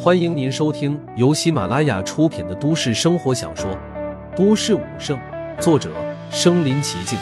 [0.00, 3.70] 欢迎您收听由喜马拉雅出品的都市生活小说
[4.36, 5.18] 《都市武圣》，
[5.60, 5.92] 作者：
[6.30, 7.18] 身临其境，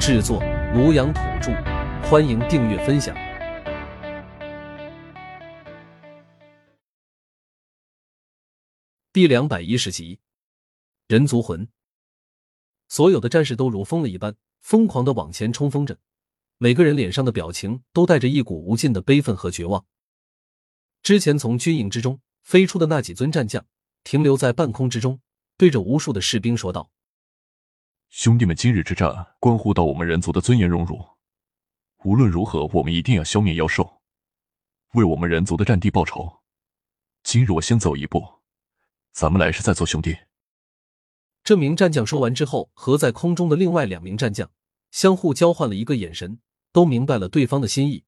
[0.00, 0.40] 制作：
[0.74, 1.52] 庐阳土著。
[2.08, 3.14] 欢迎订阅分享。
[9.12, 10.20] 第两百一十集，
[11.08, 11.68] 人族魂。
[12.88, 15.98] 所有的战士都如疯了一般，疯狂的往前冲锋着，
[16.58, 19.84] 每个人脸上的表情都带着一股无尽的悲愤和绝望。
[21.06, 23.64] 之前从军营之中飞出的那几尊战将，
[24.02, 25.20] 停留在半空之中，
[25.56, 26.90] 对着无数的士兵说道
[28.10, 31.00] ：“兄弟们，今日之战关乎到我们人族的尊严荣辱。
[32.02, 34.02] 无论如何，我们一定要消灭妖兽，
[34.94, 36.40] 为我们人族的战地报仇。
[37.22, 38.20] 今日我先走一步，
[39.12, 40.16] 咱们来世再做兄弟。”
[41.44, 44.50] 这名战将说完之后，和在空中的另外两名战将
[44.90, 46.40] 相互交换了一个眼神，
[46.72, 48.02] 都明白了对方的心意，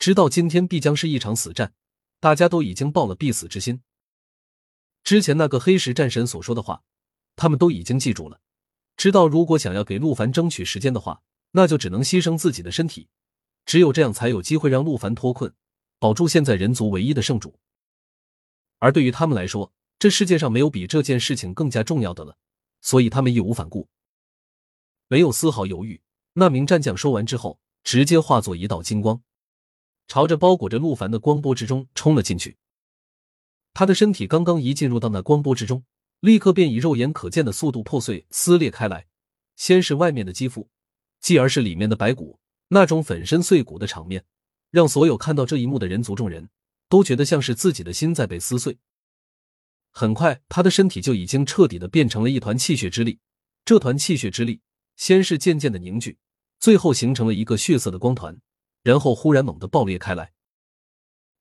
[0.00, 1.74] 知道今天必将是一场死战。
[2.20, 3.82] 大家都已经抱了必死之心。
[5.02, 6.82] 之前那个黑石战神所说的话，
[7.34, 8.40] 他们都已经记住了。
[8.96, 11.22] 知道如果想要给陆凡争取时间的话，
[11.52, 13.08] 那就只能牺牲自己的身体，
[13.64, 15.52] 只有这样才有机会让陆凡脱困，
[15.98, 17.58] 保住现在人族唯一的圣主。
[18.78, 22.36] 而对于他们来说，这世界上没有比这件事情更加重要的了，
[22.82, 23.88] 所以他们义无反顾，
[25.08, 26.00] 没有丝毫犹豫。
[26.34, 29.22] 那名战将说完之后，直接化作一道金光。
[30.10, 32.56] 朝着包裹着陆凡的光波之中冲了进去。
[33.72, 35.84] 他的身体刚刚一进入到那光波之中，
[36.18, 39.06] 立刻便以肉眼可见的速度破碎撕裂开来。
[39.54, 40.68] 先是外面的肌肤，
[41.20, 44.24] 继而是里面的白骨，那种粉身碎骨的场面，
[44.72, 46.50] 让所有看到这一幕的人族众人
[46.88, 48.78] 都觉得像是自己的心在被撕碎。
[49.92, 53.20] 很快，他的身体就已经彻底的变成了一团气血之力。
[53.64, 54.60] 这团气血之力
[54.96, 56.18] 先是渐渐的凝聚，
[56.58, 58.36] 最后形成了一个血色的光团。
[58.82, 60.32] 然后忽然猛地爆裂开来，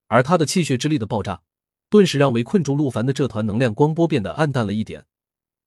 [0.08, 1.42] 而他的气血之力的爆炸，
[1.90, 5.06] 顿时让围困住陆凡的这团能量光波变得暗淡了一点，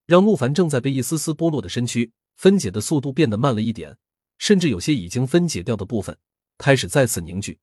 [0.07, 3.97] 让陆凡正在被一丝丝剥落的身躯分解的速度变得慢了一点，
[4.39, 6.19] 甚至有些已经分解掉的部分
[6.59, 7.59] 开始再次凝聚。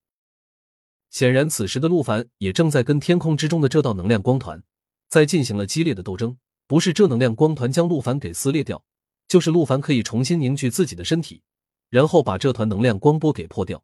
[1.09, 4.63] 显然，此时的陆凡也正在跟天空之中的这道能量光团
[5.07, 6.37] 在进行了激烈的斗争。
[6.67, 8.83] 不是这能量光团将陆凡给撕裂掉，
[9.27, 11.41] 就是陆凡可以重新凝聚自己的身体，
[11.89, 13.83] 然后把这团能量光波给破掉。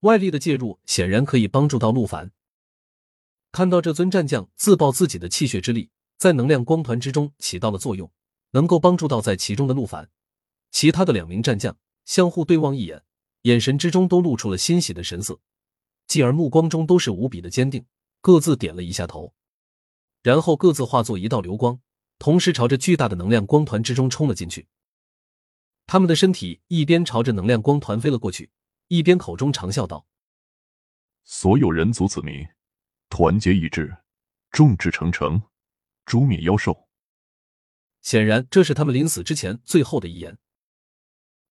[0.00, 2.30] 外力的介入显然可以帮助到陆凡。
[3.50, 8.10] 看到这尊战将自爆自己的气血之力，在能量光团之中起到了作用，
[8.50, 10.08] 能够帮助到在其中的陆凡。
[10.70, 13.02] 其他的两名战将相互对望一眼，
[13.42, 15.40] 眼神之中都露出了欣喜的神色，
[16.06, 17.86] 继而目光中都是无比的坚定，
[18.20, 19.32] 各自点了一下头，
[20.22, 21.80] 然后各自化作一道流光，
[22.18, 24.68] 同时朝着巨大的能量光团之中冲了进去。
[25.86, 28.50] 他们的身体一边朝着能量光团飞了过去。
[28.88, 30.06] 一边口中长笑道
[31.24, 32.46] ：“所有人族子民，
[33.10, 33.94] 团结一致，
[34.50, 35.42] 众志成城，
[36.06, 36.88] 诛灭妖兽。”
[38.00, 40.38] 显然，这是他们临死之前最后的遗言。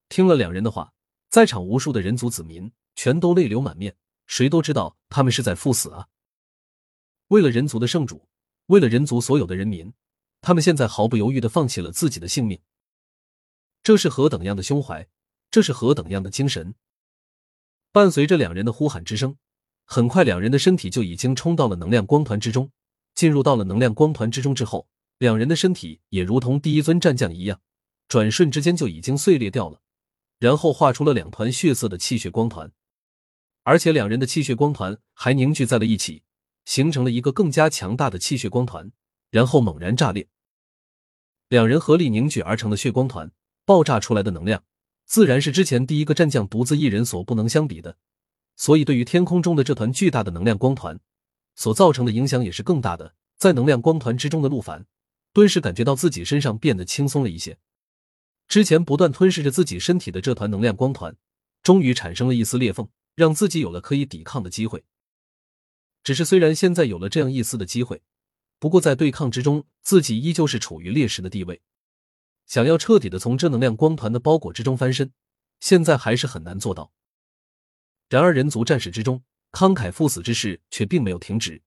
[0.08, 0.92] 听了两人的话，
[1.28, 6.08] 在场无数的人族子民全都泪流满面，谁都知道他们是在赴死啊！
[7.28, 8.28] 为了人族的圣主，
[8.66, 9.92] 为了人族所有的人民，
[10.40, 12.60] 他们现在毫不犹豫的放弃了自己的性命。
[13.84, 15.08] 这是何等样的胸怀，
[15.52, 16.74] 这是何等样的精神！
[17.90, 19.36] 伴随着两人的呼喊之声，
[19.84, 22.70] 很快两人的身体就已经冲到了能量光团之中。
[23.14, 24.88] 进入到了能量光团之中之后，
[25.18, 27.60] 两人的身体也如同第一尊战将一样，
[28.06, 29.80] 转瞬之间就已经碎裂掉了，
[30.38, 32.70] 然后化出了两团血色的气血光团，
[33.64, 36.22] 而且两人的气血光团还凝聚在了一起，
[36.64, 38.92] 形成了一个更加强大的气血光团，
[39.30, 40.28] 然后猛然炸裂。
[41.48, 43.32] 两人合力凝聚而成的血光团
[43.64, 44.62] 爆炸出来的能量。
[45.08, 47.96] 自然是之前第一个战将独自一人所不能相比的，
[48.56, 51.00] 所以对于天空中的这团巨大的能量光团
[51.54, 53.14] 所造成的影响也是更大的。
[53.38, 54.84] 在能量光团之中的陆凡，
[55.32, 57.56] 顿时感觉到自己身上变得轻松了一些。
[58.48, 61.16] 之前不断吞噬着自己身体的这团能量光团，
[61.62, 64.84] 终于产生了一丝裂缝，让自己有了可以抵抗的机会。
[66.04, 68.02] 只是虽然现在有了这样一丝的机会，
[68.58, 71.62] 不过在对抗之中，自己依旧是处于劣势的地位。
[72.48, 75.12] 想要彻底的从正能量光团的包裹之中翻身，
[75.60, 76.92] 现在还是很难做到。
[78.08, 79.22] 然而，人族战士之中
[79.52, 81.62] 慷慨赴死之事却并没有停止。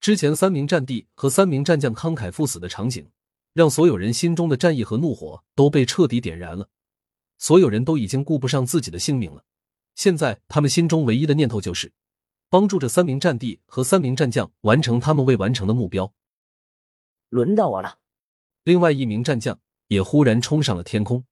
[0.00, 3.10] 之前三名战帝和三名战将慷慨赴死的场景，
[3.52, 6.68] 让所有人心中的战意和怒火都被彻底点燃了。
[7.38, 9.44] 所有人都已经顾不上自己的性命了，
[9.94, 11.92] 现在他们心中唯一的念头就是
[12.48, 16.12] 帮助这三名战帝和三名战将完成他们未完成的目标。
[17.28, 17.98] 轮到我了。
[18.64, 19.58] 另外一名战将
[19.88, 21.24] 也忽然冲上了天空。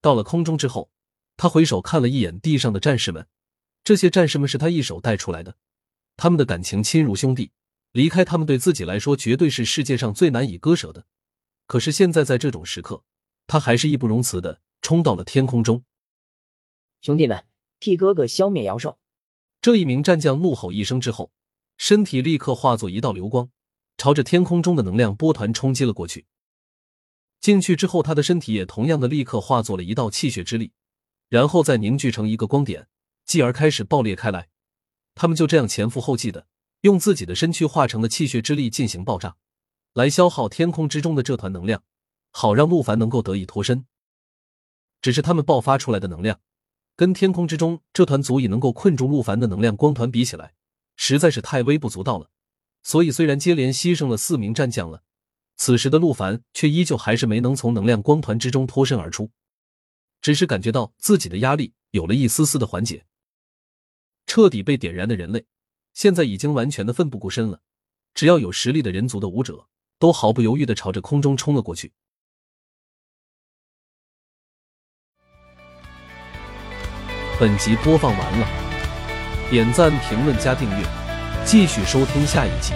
[0.00, 0.90] 到了空中之后，
[1.36, 3.26] 他回首看了一眼地上的战士们，
[3.84, 5.56] 这些战士们是他一手带出来的，
[6.16, 7.52] 他们的感情亲如兄弟，
[7.92, 11.06] 离开他们对自己来说绝对是世界上最难以割舍的。
[11.66, 13.04] 可是现在在这种时刻，
[13.46, 15.84] 他还是义不容辞的冲到了天空中。
[17.00, 17.44] 兄弟们，
[17.78, 18.98] 替哥哥消灭妖兽！
[19.60, 21.32] 这一名战将怒吼一声之后，
[21.76, 23.50] 身体立刻化作一道流光，
[23.98, 26.24] 朝着天空中的能量波团冲击了过去。
[27.40, 30.72] 进去之后，他的身体也同样的立刻化作了一道气血之力，
[31.28, 32.88] 然后再凝聚成一个光点，
[33.26, 34.48] 继而开始爆裂开来。
[35.14, 36.46] 他们就这样前赴后继的
[36.82, 39.36] 用自己的身躯化成的气血之力进行爆炸，
[39.94, 41.82] 来消耗天空之中的这团能量，
[42.30, 43.84] 好让陆凡能够得以脱身。
[45.02, 46.40] 只是他们爆发出来的能量，
[46.94, 50.54] 跟天空之中这团足以能够困住陆凡的能量光团比起来，
[50.96, 52.30] 实在是太微不足道了。
[52.88, 55.02] 所以虽然接连牺牲了四名战将了。
[55.58, 59.30] 此时的陆凡却依旧还是没能从能量光团之中脱身而出，
[60.22, 63.04] 只是感觉到自己的压力有了一丝丝的缓解。
[64.26, 65.44] 彻底被点燃的人类，
[65.92, 67.60] 现在已经完全的奋不顾身了。
[68.14, 69.66] 只要有实力的人族的武者，
[69.98, 71.92] 都毫不犹豫的朝着空中冲了过去。
[77.38, 81.07] 本集播放完了，点赞、评论、加订阅，
[81.44, 82.74] 继续收听下一集。